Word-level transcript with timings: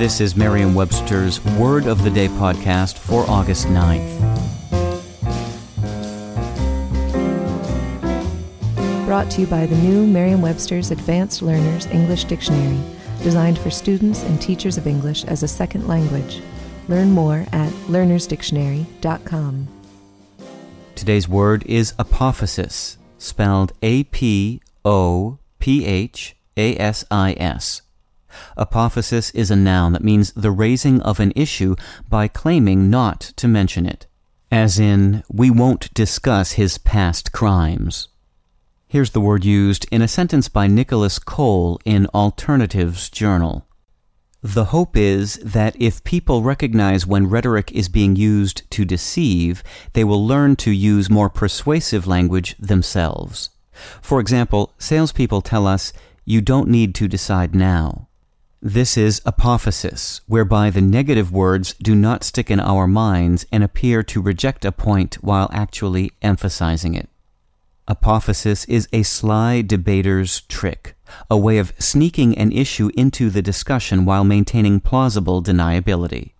This 0.00 0.22
is 0.22 0.34
Merriam-Webster's 0.34 1.44
Word 1.58 1.84
of 1.84 2.02
the 2.02 2.08
Day 2.08 2.28
podcast 2.28 2.96
for 2.96 3.28
August 3.28 3.66
9th. 3.66 4.18
Brought 9.04 9.30
to 9.32 9.42
you 9.42 9.46
by 9.46 9.66
the 9.66 9.76
new 9.76 10.06
Merriam-Webster's 10.06 10.90
Advanced 10.90 11.42
Learners 11.42 11.84
English 11.88 12.24
Dictionary, 12.24 12.80
designed 13.22 13.58
for 13.58 13.68
students 13.68 14.22
and 14.22 14.40
teachers 14.40 14.78
of 14.78 14.86
English 14.86 15.24
as 15.24 15.42
a 15.42 15.48
second 15.48 15.86
language. 15.86 16.40
Learn 16.88 17.10
more 17.10 17.44
at 17.52 17.70
learnersdictionary.com. 17.90 19.68
Today's 20.94 21.28
word 21.28 21.62
is 21.66 21.92
apophasis, 21.98 22.96
spelled 23.18 23.74
A 23.82 24.04
P 24.04 24.62
O 24.82 25.36
P 25.58 25.84
H 25.84 26.36
A 26.56 26.74
S 26.78 27.04
I 27.10 27.34
S. 27.38 27.82
Apophasis 28.56 29.34
is 29.34 29.50
a 29.50 29.56
noun 29.56 29.92
that 29.92 30.04
means 30.04 30.32
the 30.32 30.50
raising 30.50 31.00
of 31.02 31.20
an 31.20 31.32
issue 31.36 31.76
by 32.08 32.28
claiming 32.28 32.90
not 32.90 33.20
to 33.36 33.48
mention 33.48 33.86
it. 33.86 34.06
As 34.50 34.78
in, 34.78 35.22
we 35.28 35.50
won't 35.50 35.94
discuss 35.94 36.52
his 36.52 36.78
past 36.78 37.32
crimes. 37.32 38.08
Here's 38.88 39.10
the 39.10 39.20
word 39.20 39.44
used 39.44 39.86
in 39.92 40.02
a 40.02 40.08
sentence 40.08 40.48
by 40.48 40.66
Nicholas 40.66 41.20
Cole 41.20 41.78
in 41.84 42.06
Alternatives 42.08 43.08
Journal. 43.08 43.66
The 44.42 44.66
hope 44.66 44.96
is 44.96 45.34
that 45.44 45.76
if 45.78 46.02
people 46.02 46.42
recognize 46.42 47.06
when 47.06 47.28
rhetoric 47.28 47.70
is 47.72 47.88
being 47.88 48.16
used 48.16 48.68
to 48.72 48.84
deceive, 48.84 49.62
they 49.92 50.02
will 50.02 50.26
learn 50.26 50.56
to 50.56 50.72
use 50.72 51.08
more 51.08 51.28
persuasive 51.28 52.06
language 52.06 52.56
themselves. 52.58 53.50
For 54.02 54.18
example, 54.18 54.74
salespeople 54.78 55.42
tell 55.42 55.66
us, 55.66 55.92
you 56.24 56.40
don't 56.40 56.68
need 56.68 56.94
to 56.96 57.06
decide 57.06 57.54
now. 57.54 58.08
This 58.62 58.98
is 58.98 59.20
apophasis, 59.20 60.20
whereby 60.26 60.68
the 60.68 60.82
negative 60.82 61.32
words 61.32 61.72
do 61.80 61.94
not 61.94 62.22
stick 62.22 62.50
in 62.50 62.60
our 62.60 62.86
minds 62.86 63.46
and 63.50 63.64
appear 63.64 64.02
to 64.02 64.20
reject 64.20 64.66
a 64.66 64.72
point 64.72 65.14
while 65.22 65.48
actually 65.50 66.12
emphasizing 66.20 66.92
it. 66.92 67.08
Apophasis 67.88 68.68
is 68.68 68.86
a 68.92 69.02
sly 69.02 69.62
debater's 69.62 70.42
trick, 70.42 70.94
a 71.30 71.38
way 71.38 71.56
of 71.56 71.72
sneaking 71.78 72.36
an 72.36 72.52
issue 72.52 72.90
into 72.98 73.30
the 73.30 73.40
discussion 73.40 74.04
while 74.04 74.24
maintaining 74.24 74.78
plausible 74.78 75.42
deniability. 75.42 76.32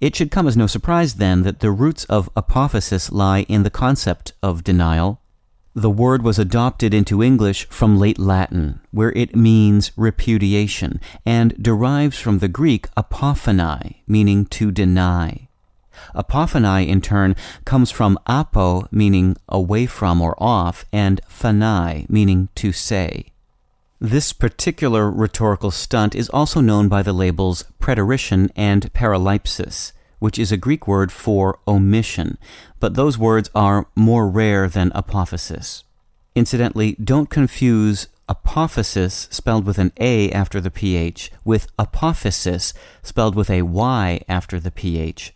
It 0.00 0.14
should 0.14 0.30
come 0.30 0.46
as 0.46 0.56
no 0.56 0.68
surprise, 0.68 1.14
then, 1.14 1.42
that 1.42 1.58
the 1.58 1.72
roots 1.72 2.04
of 2.04 2.32
apophasis 2.36 3.10
lie 3.10 3.42
in 3.48 3.64
the 3.64 3.70
concept 3.70 4.34
of 4.40 4.62
denial. 4.62 5.20
The 5.74 5.90
word 5.90 6.22
was 6.22 6.38
adopted 6.38 6.92
into 6.92 7.22
English 7.22 7.68
from 7.68 7.98
late 7.98 8.18
Latin, 8.18 8.80
where 8.90 9.12
it 9.12 9.36
means 9.36 9.92
repudiation, 9.96 11.00
and 11.24 11.54
derives 11.62 12.18
from 12.18 12.40
the 12.40 12.48
Greek 12.48 12.92
apophanai, 12.96 13.96
meaning 14.08 14.46
to 14.46 14.72
deny. 14.72 15.48
Apophanai, 16.12 16.88
in 16.88 17.00
turn, 17.00 17.36
comes 17.64 17.92
from 17.92 18.18
apo, 18.26 18.88
meaning 18.90 19.36
away 19.48 19.86
from 19.86 20.20
or 20.20 20.34
off, 20.42 20.84
and 20.92 21.20
phanai, 21.28 22.04
meaning 22.08 22.48
to 22.56 22.72
say. 22.72 23.26
This 24.00 24.32
particular 24.32 25.08
rhetorical 25.08 25.70
stunt 25.70 26.16
is 26.16 26.30
also 26.30 26.60
known 26.60 26.88
by 26.88 27.02
the 27.02 27.12
labels 27.12 27.64
preterition 27.78 28.50
and 28.56 28.92
paraleipsis, 28.92 29.92
which 30.20 30.38
is 30.38 30.52
a 30.52 30.56
Greek 30.56 30.86
word 30.86 31.10
for 31.10 31.58
omission, 31.66 32.38
but 32.78 32.94
those 32.94 33.18
words 33.18 33.50
are 33.54 33.88
more 33.96 34.28
rare 34.28 34.68
than 34.68 34.90
apophasis. 34.90 35.82
Incidentally, 36.36 36.96
don't 37.02 37.28
confuse 37.28 38.06
apophasis, 38.28 39.32
spelled 39.32 39.66
with 39.66 39.78
an 39.78 39.92
A 39.98 40.30
after 40.30 40.60
the 40.60 40.70
PH, 40.70 41.32
with 41.44 41.74
apophysis, 41.76 42.72
spelled 43.02 43.34
with 43.34 43.50
a 43.50 43.62
Y 43.62 44.20
after 44.28 44.60
the 44.60 44.70
PH. 44.70 45.34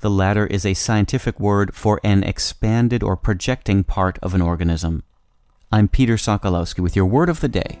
The 0.00 0.10
latter 0.10 0.46
is 0.46 0.64
a 0.64 0.74
scientific 0.74 1.38
word 1.38 1.74
for 1.74 2.00
an 2.02 2.24
expanded 2.24 3.02
or 3.02 3.16
projecting 3.16 3.84
part 3.84 4.18
of 4.22 4.34
an 4.34 4.40
organism. 4.40 5.02
I'm 5.70 5.86
Peter 5.86 6.14
Sokolowski 6.14 6.80
with 6.80 6.96
your 6.96 7.06
word 7.06 7.28
of 7.28 7.40
the 7.40 7.48
day. 7.48 7.80